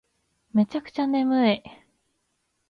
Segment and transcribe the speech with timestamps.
[0.53, 1.63] めちゃくちゃ眠い